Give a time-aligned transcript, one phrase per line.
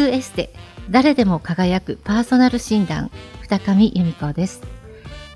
[0.00, 0.50] くエステ
[0.88, 3.10] 誰でも輝くパーソナル診断
[3.42, 4.62] 二上由美子です。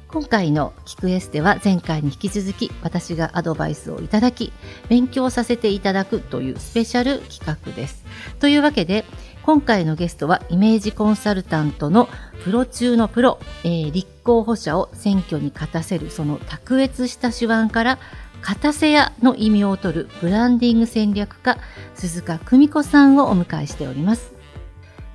[0.08, 4.52] 今回の聞くエステは前回に引き続き私がアドバイスをいただき
[4.88, 8.04] 勉強させていただくというスペシャル企画です。
[8.38, 9.04] というわけで
[9.42, 12.08] 今回のゲストはイメージコンサルタントの
[12.44, 17.98] プロ中のプロ、えー、立候補者を選挙に勝たせるその卓越した手腕から
[18.40, 21.58] 勝たせ屋の意味を取るブランディング戦略家
[21.94, 24.33] 鈴鹿久美子さんをお迎えしております。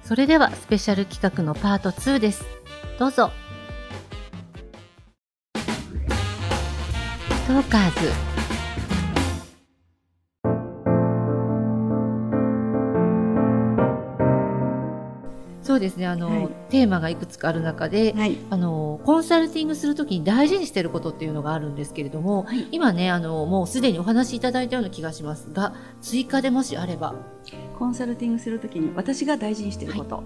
[0.10, 2.44] それではスペシャル企画のパート2です。
[2.98, 3.30] どうぞ。
[5.54, 8.29] トーカーズ。
[15.80, 27.16] そうですねあの、はい、テーマがいくつかある中で、はい、あのコンサルティングするときに大事にしていることっていうのがあるんですけれども、はい、今ねあのもうすでにお話しいただいたような気がしますが追加でもしあれば。
[27.78, 30.22] コンサルティングするときに私が大事にしていること、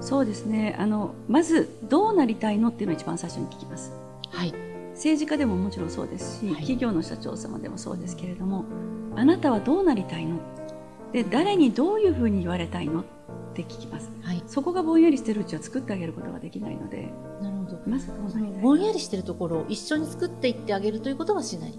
[0.00, 0.74] そうですね。
[0.78, 3.92] あのまずどうなりたいのっていうのを一番最初に聞きます。
[4.30, 4.54] はい。
[4.94, 8.64] 政治家でももちろんそうですし、企業の社長様でもそうですけれども
[9.16, 10.38] あなたはどうなりたいの？
[11.12, 13.04] で誰にどういうふうに言われたいの？
[13.62, 17.12] って聞きます、はい、そこがぼんやりしてるうちは作ってあげることができないので。
[17.42, 17.78] なるほど。
[17.86, 18.12] まず
[18.62, 21.78] ぼんやりしてるところを一緒に作っていってあげるということはしない？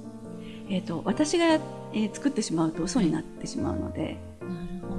[0.69, 4.89] えーと、私が、えー、作ってしまうと嘘になってしまうので、なるほ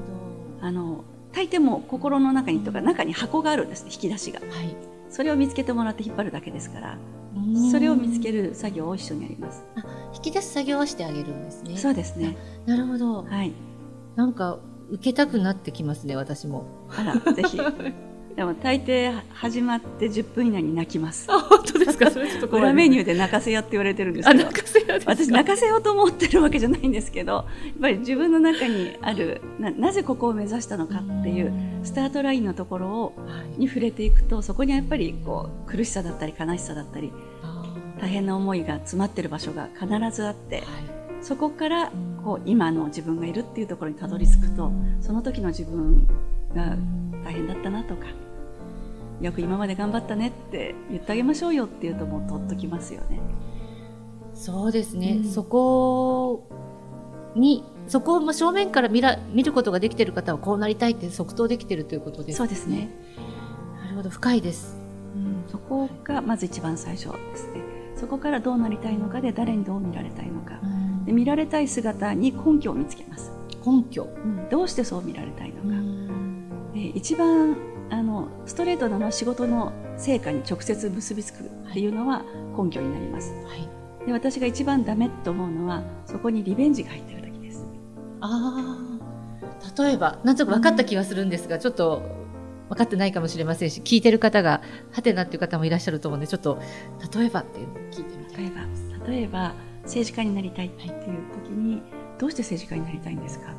[0.61, 0.67] ど。
[0.67, 4.75] あの大抵も心の中にとか中に箱があるんですね引き出しが、はい、
[5.11, 6.99] それを見つけてもらって引っ張るだけですから
[7.71, 9.65] それを見つける作業を一緒にやります。
[9.77, 11.77] あ引き出す作業をしてあげるんですね。
[11.77, 12.37] そうですね。
[12.67, 13.23] なるほど。
[13.23, 13.53] はい。
[14.17, 14.59] なんか
[14.91, 16.65] 受けたくなってきますね私も
[16.97, 17.59] あらぜひ
[18.37, 21.27] でも大抵始まって10分以内に泣きます。
[21.29, 22.11] あ本当ですか？
[22.11, 24.45] それちょっと裏メニューで泣かせ屋って言われてるんですけど。
[24.45, 27.45] 泣かせ屋私泣かせようと思ってるわけじゃないんですけど、やっ
[27.81, 33.13] ぱり自分の中にあるななぜここを目指したのかっていうスタートラインのところを
[33.59, 37.13] に触れていくと、そこにやっぱりこう苦しさだったり悲しさだったり
[38.01, 40.59] 大変な思いが詰まってる場所が必ずあって。
[40.59, 41.93] はいそこから
[42.25, 46.07] こう今の自分がいるっていうところにたどり着くとその時の自分
[46.55, 46.77] が
[47.25, 48.07] 大変だったなとか
[49.21, 53.21] よく今まで頑張ったねって言ってあげましょうよっていうともうとっときますよね。
[54.35, 56.47] そうですね、うん、そこ
[57.35, 62.35] にそこを正面から見ら見ることができている方はこうなりたいって即答できているということですね。
[62.37, 62.89] そうですね。
[63.83, 64.09] なるほど。
[64.09, 64.79] 深いです、
[65.15, 67.61] うん、そこがまず一番最初ですね。
[67.97, 70.80] そこからどうなりたいのかで誰にどう見られたいのか、うん
[71.11, 73.33] で見られたい姿に根拠を見つけます。
[73.67, 76.73] 根拠、うん、どうしてそう見られたいのか。
[76.73, 77.57] で一番
[77.91, 82.23] あのストレートなのは仕事の成果に直接結びつくっていうのは
[82.57, 87.67] 根拠になります、はい、で私が一番ダメと思うのはそこにリベンジが入ってる時です。
[88.21, 88.79] あ
[89.77, 92.03] あ例えばなんとなく分かった気がするんですが、うん、ちょっと
[92.69, 94.63] 分かってないかもしれませんし聞いてる方が
[94.93, 96.61] はてなっていう方もいらっしゃると思うんでちょっと
[97.13, 98.45] 例えばっていうのを聞いてみたい。
[98.45, 98.61] 例えば
[99.09, 99.55] 例えば
[99.91, 100.93] 政治家になりたいっていう
[101.45, 101.83] 時に、
[102.19, 103.53] どうして政治家になりたいんですか？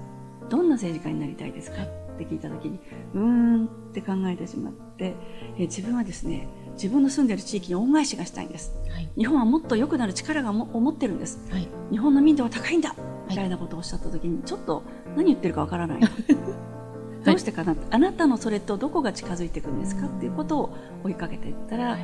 [0.50, 1.84] どんな政治家になりたいですか？
[1.84, 2.80] って聞いた時に
[3.16, 5.16] うーんって考えてしまって
[5.58, 12.96] え自分はですね自分の住んでいる地域に恩返しがしたいんです、はい、日本はもっと良くなる力がも思ってるんです、はい、日本の民度は高いんだ。
[13.30, 14.84] みたいなことをおっしゃった時にちょっと
[15.16, 16.02] 何言ってるかわからな い。
[17.24, 20.08] どうしてかな、あなたのそれとどこが近づいていくんですか？
[20.08, 20.74] っていうことを
[21.06, 21.98] 追いかけていったら、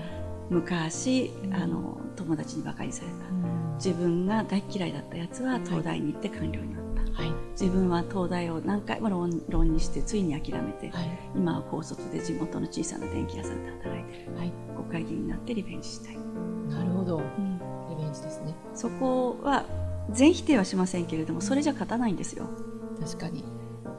[0.49, 3.47] 昔あの友達に馬鹿にされた。
[3.77, 16.17] 自分が大嫌いだったやつは東大に行って官僚になった、はい、自分は東大を何回も浪浪にしてついに諦めて、はい、今は高卒で地元の小さな電気屋さんで働いてる、はい、国会議員になってリベンジしたい。
[16.69, 17.59] なるほど、うん、
[17.89, 18.55] リベンジですね。
[18.73, 19.63] そこは
[20.09, 22.47] 全否定はしませんけれどもそれじゃ勝たないんですよ。
[22.99, 23.43] 確かに。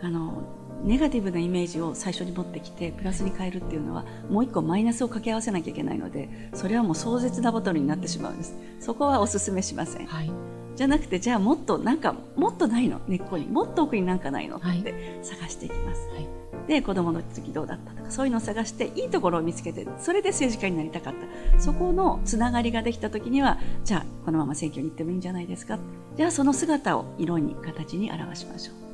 [0.02, 0.42] あの
[0.84, 8.56] ネガティブなイメージを最初に持ってきてプラスに変えるっていうのはもう一個マイナスを掛け合わせなきゃいけないのでそれはもう壮絶なボトルになってしまうんです。
[8.80, 10.30] そこはお勧めしません、はい、
[10.76, 13.00] じゃなくてじゃあもっとなんかもっとないの？
[13.08, 13.46] 根っこに。
[13.46, 14.56] もっと奥になんかないの？
[14.56, 16.28] って探していきます、はい、
[16.68, 21.14] で子供の時どうだったとかそういうのを探していいところを見つけてそれで政治家になりたかっ
[21.52, 21.60] た。
[21.60, 25.78] そこのつながりができた時にはじゃあこのまま選挙に行ってもいいんじゃないですか。
[26.16, 28.87] じゃあその姿を色に形に表しましょう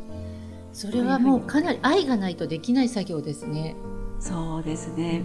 [0.74, 3.76] それはもうかなり愛がないとできない作業ですね。
[4.18, 5.22] そうですね。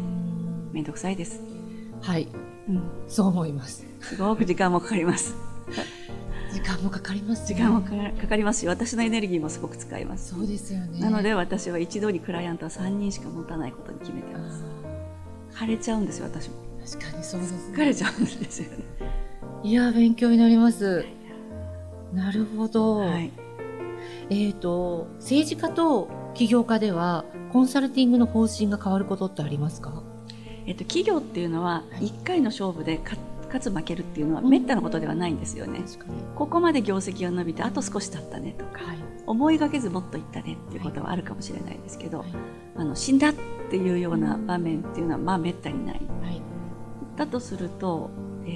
[0.71, 1.41] めんどくさいです。
[2.01, 2.27] はい。
[2.69, 3.83] うん、そう思います。
[3.99, 5.35] すごく時間もかかります。
[6.53, 10.35] 時間もかかります、ね、時間もかかりますし、私のエネルギーもすごく使います。
[10.35, 10.99] そうですよね。
[10.99, 14.63] なので私は一度にクライアントは3人しか持たないことに決めてます。
[15.51, 16.57] 枯れちゃうんですよ、私も。
[16.85, 17.75] 確かにそうです、ね。
[17.75, 18.83] 疲れちゃうんですよね。
[19.63, 21.05] いや、勉強になります。
[22.13, 22.97] なるほど。
[22.97, 23.31] はい。
[24.29, 30.03] えーと、政治家と起業家ではコンサルティングの方針が変わることってありますか？
[30.65, 33.19] えっと、企業っていうのは1回の勝負で勝
[33.59, 35.81] つ負けるっていうのはめったなことではないんですよね、
[36.35, 42.29] ここまで業績が伸びてあと少し経ったねとか、はい、思いがけずもっといったねっていうことはあるかもしれないですけど、はい、
[42.75, 43.33] あの死んだっ
[43.71, 46.41] ていうような場面っていうのはまあめったにない、はい、
[47.15, 48.11] だとすると、
[48.45, 48.49] え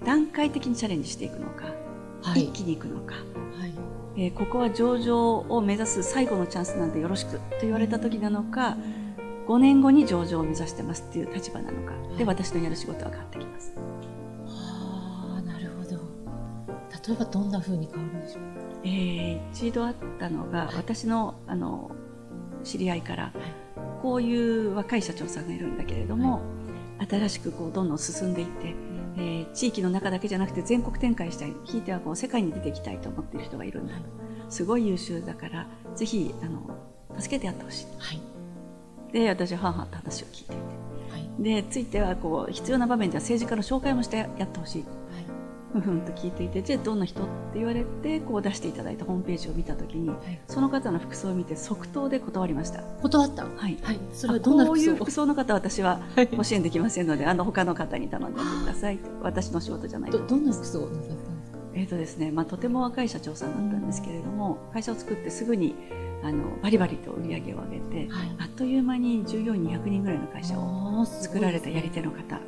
[0.00, 1.66] ー、段階的にチャレンジしていくのか、
[2.34, 3.14] 一気にいくのか、
[4.16, 8.76] えー、ここは上場を目指す最後のチャンスなんでよろしくと言われた時なのか、
[9.46, 11.92] 5年後に上場を目指してますっていう立場なのか。
[12.18, 13.72] で私のやる仕事は変わってきます。
[14.46, 15.96] はあなるほど。
[17.08, 18.42] 例えばどんなふうに変わるんでしょう？
[18.84, 21.90] えー、一度あったのが、はい、私のあの
[22.64, 23.32] 知り合いから、はい、
[24.02, 26.42] こういう若い社長さんがいるんだけれども、
[26.98, 28.74] はい、新しくこうどんどん進んでいって、
[29.16, 31.52] えー、地域の中だけじゃなくて全国展開したい。
[31.64, 33.94] ひいてはこう世界に出ていきたいと思っている人がいるんだ。
[33.94, 34.00] と
[34.48, 36.70] すごい優秀だからぜひあの
[37.18, 37.86] 助けてやってほしい。
[37.98, 38.20] はい。
[39.12, 40.62] で私は母と話を聞いていて、
[41.10, 44.84] はい、でついてはこう必要な場面では政治家の紹介もしてやってほしい、
[45.72, 52.82] ふ、はい、ふんと聞いていてじゃあどんな人って言われてこう出していただいたホームページを見た時に、はい、その方の服装を見て即答で断りました。
[53.02, 53.44] 断った？
[53.44, 56.00] はい、はい、それはどんなこういう服装の方私は
[56.36, 61.58] ご支援できませんので、あの他の方に頼んでください私の仕事じゃないどどんな服装をなさったんですか？
[61.74, 65.74] えーとですねまあ、とても若い社長さんだったんですけれども、会社を作ってすぐに
[66.22, 72.38] あのバリバリと売り上げを上げて、はい、あっという間に従業員200人ぐらいの会社を作られたやり手の方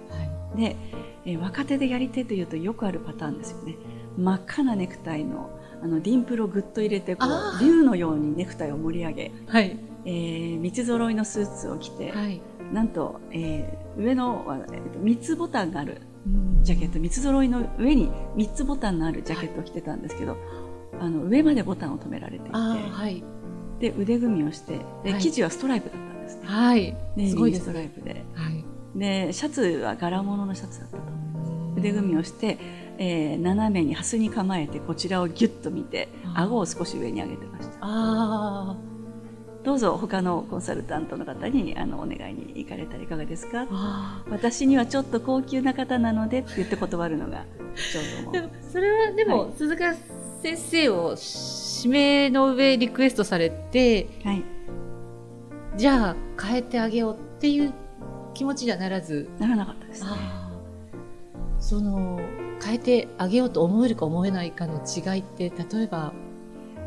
[0.54, 0.76] で、ね
[1.24, 3.76] えー、若手でやり手というとよくあるパターンですよね。
[4.16, 9.78] 真っ赤なネクタイのあのディンプルをぐっと入れてこう竜のようにネクタイを盛り上げ、はい。
[10.04, 12.40] えー、三つ揃いのスーツを着て、はい、
[12.72, 16.00] なんと、えー、上の、えー、3つボタンがある
[16.62, 16.98] ジャケット。
[16.98, 20.40] 3つ揃いの上に3つボタンのあるジャケットを着てたんですけど、はい、
[21.00, 23.22] あの上までボタンを止められていて、はい、
[23.80, 26.42] で腕組みをしてで、生地はストライプだったんですね。
[26.44, 26.96] はい、
[27.28, 31.02] すごいストライプで、はい、でシャツは柄物のシャツだったと。
[31.76, 32.58] 腕組みをして、
[32.98, 37.78] えー、斜めに蓮に構えてこちらをギュッと見て顎を少し上に上げてました。
[37.80, 38.76] あ
[39.64, 43.66] どうぞ他のコンサルタントの方にあのお願いに行かれたらいかがですか？
[44.28, 47.44] 私にはちょっと高級な方なのでって言って断るのが
[47.74, 48.00] ちょ
[48.30, 48.50] うど思う。
[48.60, 49.94] それはでも、はい、鈴鹿
[50.42, 51.16] 先生を
[51.84, 54.42] 指名の上リクエストされて、はい、
[55.76, 57.72] じゃあ変えてあげようっていう
[58.34, 59.28] 気持ちにはならず。
[59.38, 60.10] ならなかったですね。
[61.58, 62.20] その
[62.62, 66.12] 変えてあげようと思えるか思えないかの違いって例えば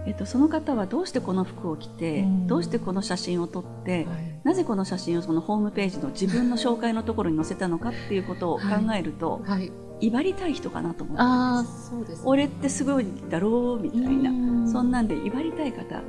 [0.05, 8.63] えっと、その方はどうしてこの服を着て、うん、どうしてこの写真を撮って、はい、なぜこの写真をそのホームページの自分の紹介のところに載せたのかっていうことを考
[8.95, 9.59] えると、はい。
[9.59, 9.71] はい、
[10.01, 16.01] 威張りたい人かなと思ってますそうです、ね、俺ってすごいだろうみたいなそんなんで威張りたい方。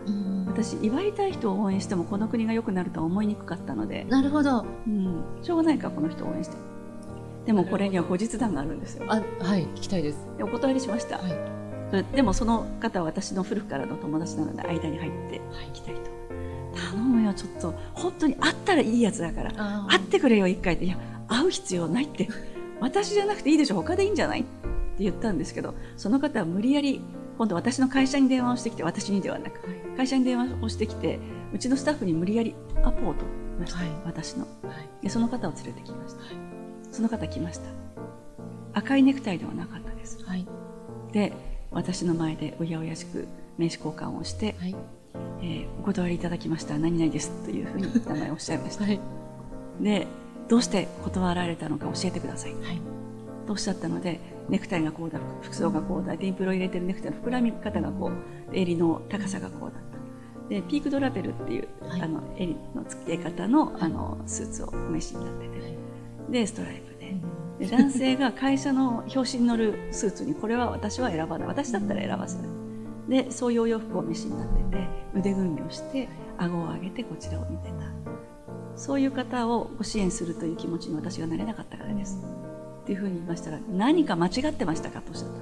[0.46, 4.04] 私威張りたい人を応援してもこの国が良くなるとは思いにくかったので。
[4.04, 6.56] なるほど、うん、しょうがないかこの人を応援して。
[7.44, 9.04] でもこれには後日談があるんですよ。
[9.08, 9.66] あはい。
[9.66, 10.26] 聞きたいです。
[10.40, 11.32] お断りしました、はい、
[12.12, 16.00] でもその方は私の古くからの友達なので間に入って行きたいと、
[16.90, 17.74] 頼むよちょっと。
[17.94, 19.52] 本当に会ったらいいやつだから。
[19.88, 20.98] 会ってくれよ一回っていや
[21.28, 22.28] 会う必要ないって。
[22.80, 24.40] 私じゃなくていいでしょ他でいいんじゃない？
[24.40, 27.00] って言ったんですけどその方は無理やり
[27.38, 31.18] 今度私の会社に電話をしてきて私にではなく、はい、会社に電話をしてきて
[31.52, 36.20] うちのスタッフに無理やりアポを取りました、はい、私の、はい、でその方を連れてきました、
[36.90, 37.64] その方来ました。
[38.72, 40.18] 赤いネクタイではなかったです、
[41.12, 41.32] で
[41.70, 43.26] 私の前でおやおやしく
[43.58, 44.76] 名刺交換をして、はい。
[45.40, 46.78] えー、お断りいただきました。
[46.78, 48.84] 何々ですというふうに名前をおっしゃいました、
[49.80, 50.06] で
[50.48, 52.80] どうして断られたのか教えてください、はい、
[53.46, 60.48] とおっしゃったのでネクタイがこうだ服装がこうだディンプルを入れてるネクタイの膨らみ方がこう襟の高さがこうだった。
[60.48, 65.76] でピークドラベルっていう、はい、あの襟の付け方のあのスーツをお召しになってて、はい、
[66.30, 66.95] でストライプ
[67.60, 71.48] 男性が会社の表紙に載るスーツにこれは私は選ばない。
[71.48, 72.46] 私だったら選ばせない。
[73.08, 77.74] でそういうお洋服をお召しになってて腕組みをして顎を上げてこちらを見てた。
[78.74, 82.22] そういう方をご支援するという気持ちに私がなれなかったからです。
[82.82, 85.36] っていうふうに言いましたら何か間違ってましたかとおっしゃった。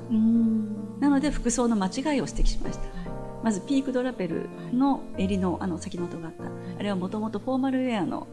[1.00, 3.08] なので服装の間違いを指摘しました、はい、
[3.42, 8.28] まずピークドラベルの襟のあの先のとがあった、はい、あれはもともとフォーマルウェアの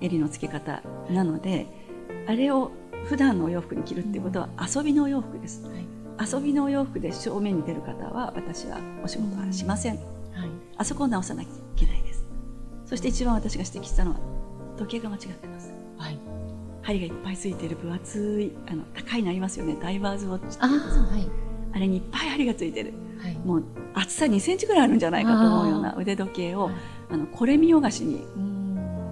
[0.00, 1.66] 襟の付け方なので、
[2.26, 2.70] あれを
[3.08, 5.86] 普段のお洋服に着るっていうことは遊びのお洋服です、はい、
[6.32, 9.98] 遊びのお洋服で正面に出る方は私はお仕事はしません、
[10.76, 12.24] あそこを直さなきゃいけないです。
[12.84, 14.16] そして一番私が指摘したのは
[14.76, 15.72] 時計が間違ってます。
[15.98, 16.18] はい。
[16.82, 19.76] 針がいっぱいついている分厚いあの高いのありますよね。
[19.80, 21.28] ダイバーズウォッチあ,、はい、
[21.72, 22.92] あれにいっぱい針がついてる。
[23.20, 23.34] はい。
[23.44, 26.74] もう厚さ2センチぐらいあるんじゃないかと思うような腕時計をはい。
[27.10, 28.55] あのこれ見よがしにうん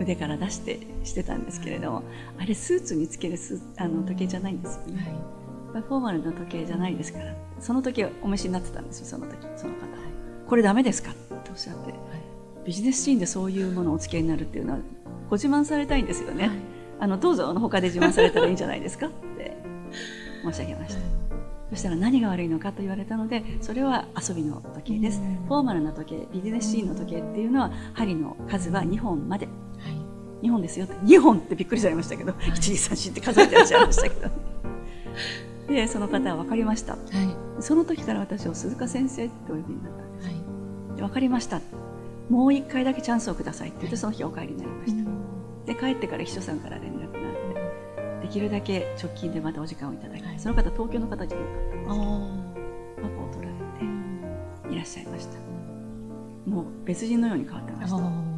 [0.01, 2.03] 腕から出してしてたんですけれども、
[2.39, 5.03] あれスーツにつけるスあの時計じゃないんですよね、
[5.73, 5.83] はい。
[5.83, 9.95] フォーマルな時計じゃないですからその時お召しになってたんですよその時その方。
[10.47, 11.95] これダメですかっておっしゃって。
[12.65, 14.79] ビジネスシーンでそういうものをお付けになるっていうのは
[15.29, 16.57] ご自慢されたいんですよね、はい。
[17.01, 19.57] あのどうぞあの他で自慢されたらいいんじゃないですかって。
[20.45, 21.01] 申し上げました、
[21.71, 25.47] そしたら何が悪いのかと言われたのでそれは遊びの時計です、うん。
[25.47, 29.47] フォーマルな時計ビジネスシーンの時計っていうのは針の数は2本まで。
[29.47, 29.55] はい
[30.45, 34.31] 2本ですよって2本ってびっくりされましたけど、1234って数えてらっしゃいましたけど。
[35.69, 36.93] でその方は分かりました。
[36.93, 37.63] はい。
[37.63, 40.29] その時から私を鈴鹿先生ってお呼びになったんです。
[40.29, 40.97] はい。
[40.97, 41.63] で分かりました。
[42.29, 45.11] もう1回だけチャンスをくださいって言ってその日お帰りになりました、
[45.67, 50.39] で帰ってから秘書さんから連絡があってできるだけ直近でまたお時間をいただき、はい。
[50.39, 51.81] その方東京の方じゃなかったんです。
[51.81, 51.97] けどあ
[53.03, 53.59] パパを取られ
[54.69, 55.39] ていらっしゃいました。
[56.51, 57.97] もう別人のように変わってました。
[57.97, 58.34] あ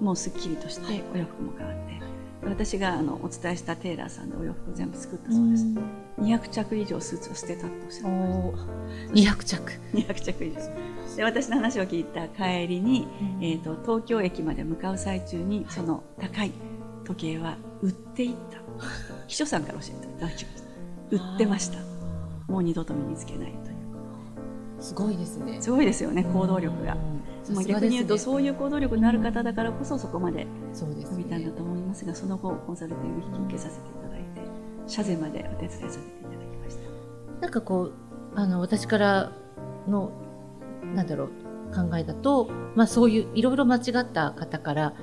[0.00, 2.00] もうすっきりとしてお洋服も変わって、
[2.44, 5.64] 私があのお伝えしたテーラーさんでお洋服を全部作ったそうです、
[6.18, 8.54] 200着以上スーツを捨てたっておっしゃってお
[9.12, 11.16] 200着200着以上。
[11.16, 13.08] で私の話を聞いた帰りに、
[13.40, 16.52] えー、と東京駅まで向かう最中にその高い
[17.04, 18.60] 時計は売っていった。
[19.26, 20.66] 秘書さんから教えていただきました
[21.10, 21.78] 売ってました。
[22.46, 23.75] もう二度と身につけないと
[24.80, 25.60] すごいですね。
[25.60, 26.96] すごいですよね行動力が、う
[27.52, 34.26] んまあ、逆に言うとそういう行動力のある方だからこそそこまでそうです伸びたんだねと思いますがその後コンサルティング引き受けさせていただいて
[34.86, 37.40] 社税までお手伝いさせていただきました。
[37.40, 37.92] なんかこう
[38.34, 39.32] あの私から
[39.88, 40.10] の
[40.94, 41.28] なんだろう
[41.74, 44.94] 考えだと、まあ、そういういろいろ間違った方から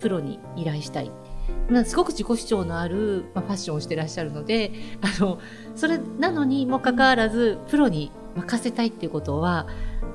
[0.00, 1.10] プロに依頼したい。
[1.70, 5.38] まあすごく自己主張のある、まあ、ファッションをしてらっしゃるのであの
[5.74, 9.66] それなのにもかかわらずプロに任せたいっていうことは、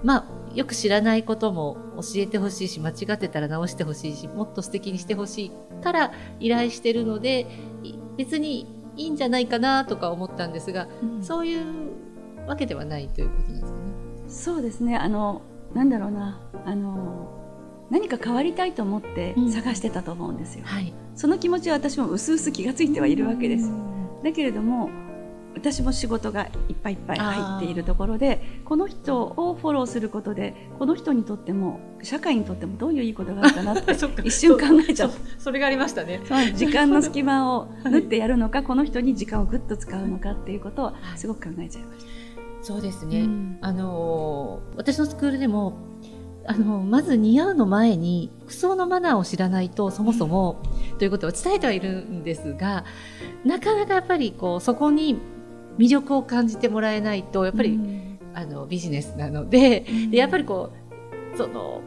[0.03, 5.51] まあ、よく知らないことも教えてほしいし間違ってたら直してほしいしもっと素敵にしてほしい
[5.83, 7.47] から依頼してるので
[7.83, 10.87] い別にいいんじゃないかなとか思ったんですが
[11.21, 11.65] そういう
[12.47, 13.85] わけではないということなんですかね。
[14.27, 14.97] そうですね。
[14.97, 15.41] あの
[15.73, 16.41] なんだろうな。
[16.65, 17.39] あの
[17.89, 19.51] 何か変わりたいと思ってうん。
[19.51, 23.71] 探してたと思うんですよ、はい、その気持ちは私も薄々気がついてはいるわけです。
[24.23, 24.89] だけれども
[25.53, 33.91] 私も仕事がいっぱいいっぱい入っているところでこの人をフォローすることでこの人にとっても社会にとってもどういういいことがあるかなって
[34.23, 36.21] 一瞬考えちゃうそれがありましたね。
[36.55, 42.11] 時間の隙間を 縫ってやるのか、この人に時間をぐっと使うのかっていうことをすごく考えちゃいました。
[42.63, 43.21] そうですね。
[43.21, 43.57] うん。
[43.61, 45.73] あのー私のスクールでも
[46.45, 50.61] あのまず似合うの前に服装のマナーを知らないとそもそも、
[50.97, 52.83] ということを伝えてはいるんですが
[53.45, 55.19] なかなかやっぱりこうそこに
[55.81, 58.07] 魅力を感じてもらえないとやっぱり、うん。
[58.33, 60.71] あのビジネスなのででやっぱりこ
[61.33, 61.81] うその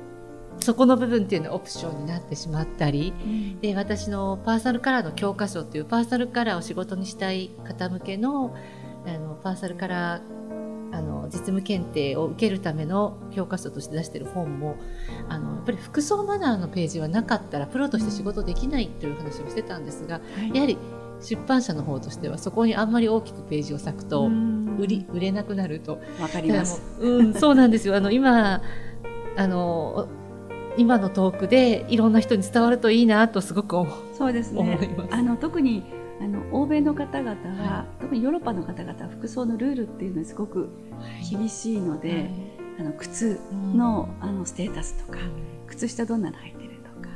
[0.60, 3.60] そこの部分っていうのはオプションになってしまったりうん。
[3.60, 8.54] で私のパーソナルカラーの教科書っていうパーソナルカラーを仕事にしたい方向けの
[9.06, 10.22] あのパーソナルカラー
[10.92, 14.76] あの実務検定を受けるための教科書として出している本も
[15.28, 20.54] あのやっぱり服装マナーのページはなかったらプロとして仕事できないという話をしてたんですがはい。
[20.54, 20.76] やはり
[21.24, 24.64] 出版社の方としてはそこにあんまり大きくページを割くとうん。
[24.78, 26.00] 売り売れなくなると。
[26.20, 26.82] わかります。
[27.00, 27.96] ううん、 そうなんですよ。
[27.96, 28.60] あの今
[29.36, 30.08] あの
[30.76, 33.94] 今のトークでいろんな人に伝わるといいなとすごく思う。
[34.16, 34.96] そうですね。
[35.10, 35.84] あの特に
[36.20, 37.36] あの欧米の方々は、
[37.78, 40.68] は特にヨーロッパの方々は服装のルールっていうのはすごく
[41.28, 42.30] 厳しいので、
[42.78, 43.38] あの靴
[43.74, 45.18] の,、あのステータスとか
[45.66, 47.08] 靴下どんなの履いてるとか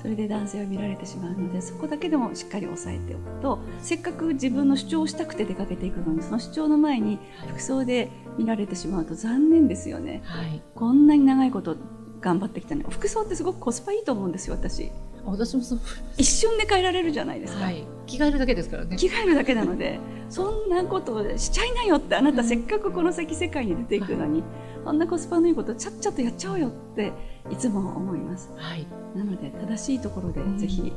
[0.00, 10.22] それで男性は見られてしまうのでそこだけでもしっかり押さえておくとせっかく自分の主張をしたくて出かけていくのにその主張の前に服装で見られてしまうと残念ですよね。
[10.24, 11.76] はい、こんなに長いこと
[12.20, 14.92] 頑張ってきたのに服装ってすごくコスパいいと思うんですよ私。
[15.24, 15.80] 私もそう、
[16.16, 18.96] 一瞬で変えられるじゃないですか、はい、着替えるだけですからね。
[18.96, 20.00] 着替えるだけなので
[20.30, 24.42] そんなことをしちゃいなよってあなたせっかくこの先世界に出ていくのに
[24.84, 27.12] そんなコスパのいいことちゃっちゃとやっちゃおうよって
[27.50, 28.50] いつも思います。
[28.56, 30.58] はい、なので正しいところでうん。
[30.58, 30.92] ぜひ、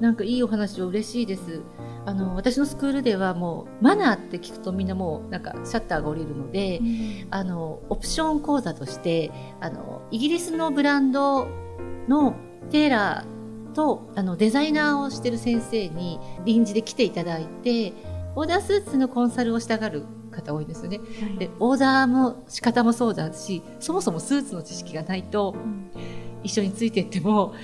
[0.00, 1.62] なんかいいお話を嬉しいです。
[2.04, 6.80] あの私のスクールではもうマナーって聞くとみんなもうなんかシャッターが降りるので、
[7.30, 11.46] あのオプション講座としてあのイギリスのブランド
[12.08, 12.34] の
[12.70, 13.37] テーラー
[13.78, 17.92] とあのデザイナーをしてる先生に臨時で来ていただいて
[18.34, 20.98] オーダースーツのコンサルをしたがる方多いんですよね。
[20.98, 21.38] はい。
[21.38, 25.54] でオーダーも仕方もそうだしそもそもスーツの知識がないと
[26.42, 27.54] 一緒についていっても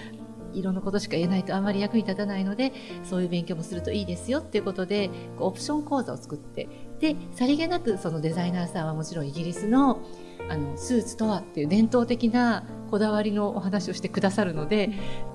[0.52, 6.68] いろんなことしか言えないとあまり役に立たないのでそういう勉強もするといいですよっていうことでこうオプション講座を作って
[7.00, 10.00] でさりげなくそのデザイナーさんはもちろんイギリスの
[10.48, 14.90] あのスーツとはっていう伝統的なこだわりのお話をしてくださるので、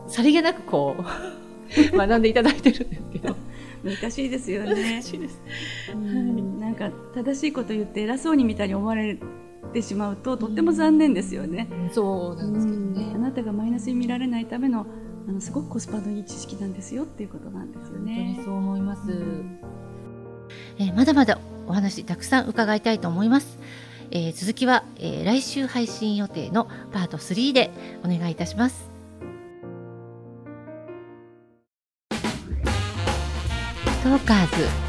[0.10, 1.04] さりげなくこう
[1.98, 3.36] 学んでいただいてるんですけど
[3.84, 4.76] 難しいですよね。
[4.94, 5.42] 難しいです。
[5.94, 9.18] うんなんか正しいこと言って偉そうにみたいに思われ
[9.74, 11.68] てしまうととっても残念ですよね。
[11.94, 13.18] そうなんですけどうんあね。
[13.20, 14.86] なたがマイナスに見られないための
[15.28, 18.44] あのすごくコスパのいい知識なんですよっていうことなんですよ本当ねに。
[18.44, 19.12] そう思います。
[19.12, 19.60] うん
[20.80, 23.60] えーまだまだお話たくさん伺いたいと思います。
[24.12, 27.72] えー続きは、えー来週配信予定のパート3で
[28.04, 28.89] お願いいたします。
[34.10, 34.89] トーカーズ。